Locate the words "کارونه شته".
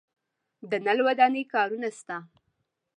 1.53-2.17